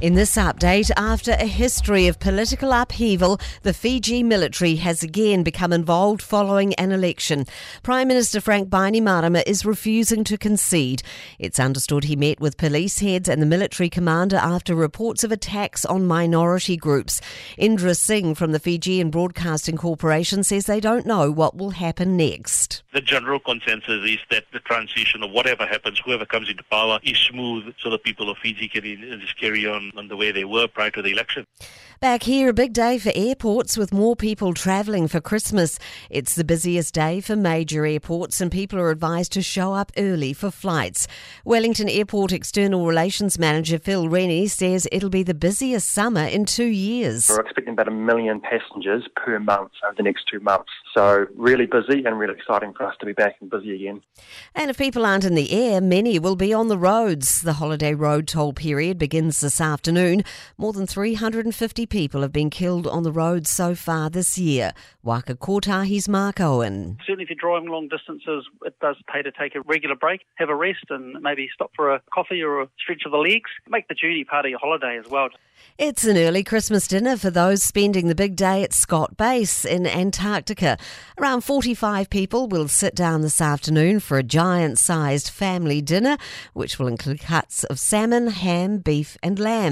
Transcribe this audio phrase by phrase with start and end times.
[0.00, 5.72] In this update, after a history of political upheaval, the Fiji military has again become
[5.72, 7.46] involved following an election.
[7.82, 11.02] Prime Minister Frank Bainimarama is refusing to concede.
[11.40, 15.84] It's understood he met with police heads and the military commander after reports of attacks
[15.84, 17.20] on minority groups.
[17.56, 22.84] Indra Singh from the Fijian Broadcasting Corporation says they don't know what will happen next.
[22.92, 27.18] The general consensus is that the transition of whatever happens, whoever comes into power, is
[27.18, 30.44] smooth so the people of Fiji can uh, just carry on on the way they
[30.44, 31.46] were prior to the election.
[32.00, 35.80] Back here, a big day for airports with more people travelling for Christmas.
[36.10, 40.32] It's the busiest day for major airports, and people are advised to show up early
[40.32, 41.08] for flights.
[41.44, 46.66] Wellington Airport External Relations Manager Phil Rennie says it'll be the busiest summer in two
[46.66, 47.28] years.
[47.28, 50.70] We're expecting about a million passengers per month over the next two months.
[50.94, 54.02] So, really busy and really exciting for us to be back and busy again.
[54.54, 57.42] And if people aren't in the air, many will be on the roads.
[57.42, 59.77] The holiday road toll period begins this afternoon.
[60.56, 64.72] More than 350 people have been killed on the roads so far this year.
[65.02, 66.98] Waka Kotahi's Mark Owen.
[67.06, 70.48] Certainly, if you're driving long distances, it does pay to take a regular break, have
[70.48, 73.50] a rest, and maybe stop for a coffee or a stretch of the legs.
[73.68, 75.28] Make the journey part of your holiday as well.
[75.76, 79.86] It's an early Christmas dinner for those spending the big day at Scott Base in
[79.86, 80.76] Antarctica.
[81.18, 86.16] Around 45 people will sit down this afternoon for a giant sized family dinner,
[86.52, 89.67] which will include cuts of salmon, ham, beef, and lamb.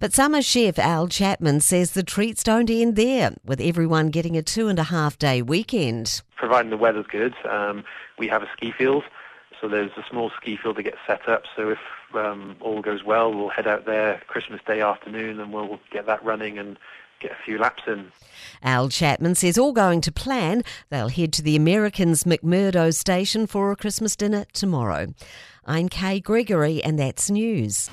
[0.00, 4.42] But summer chef Al Chapman says the treats don't end there, with everyone getting a
[4.42, 6.22] two and a half day weekend.
[6.36, 7.84] Providing the weather's good, um,
[8.18, 9.04] we have a ski field.
[9.60, 11.44] So there's a small ski field that gets set up.
[11.54, 11.78] So if
[12.14, 16.24] um, all goes well, we'll head out there Christmas Day afternoon and we'll get that
[16.24, 16.78] running and
[17.20, 18.10] get a few laps in.
[18.62, 20.64] Al Chapman says all going to plan.
[20.90, 25.14] They'll head to the Americans McMurdo station for a Christmas dinner tomorrow.
[25.64, 27.88] I'm Kay Gregory and that's news.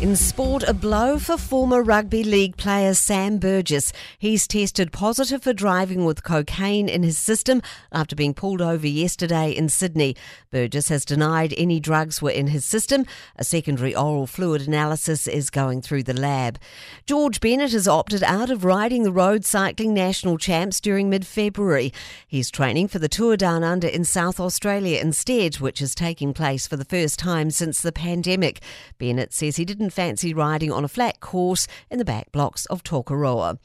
[0.00, 3.92] In sport, a blow for former rugby league player Sam Burgess.
[4.16, 9.50] He's tested positive for driving with cocaine in his system after being pulled over yesterday
[9.50, 10.14] in Sydney.
[10.52, 13.06] Burgess has denied any drugs were in his system.
[13.34, 16.60] A secondary oral fluid analysis is going through the lab.
[17.04, 21.92] George Bennett has opted out of riding the road cycling national champs during mid February.
[22.28, 26.68] He's training for the Tour Down Under in South Australia instead, which is taking place
[26.68, 28.60] for the first time since the pandemic.
[28.98, 32.82] Bennett says he didn't fancy riding on a flat course in the back blocks of
[32.82, 33.58] Tokoroa.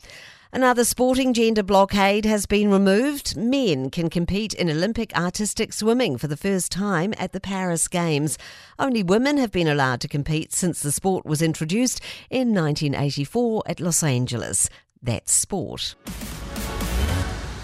[0.56, 3.36] Another sporting gender blockade has been removed.
[3.36, 8.38] Men can compete in Olympic artistic swimming for the first time at the Paris Games.
[8.78, 13.80] Only women have been allowed to compete since the sport was introduced in 1984 at
[13.80, 14.70] Los Angeles.
[15.02, 15.96] That's sport.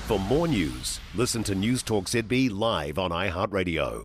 [0.08, 3.98] For more news, listen to Newstalk ZB live on iHeartRadio.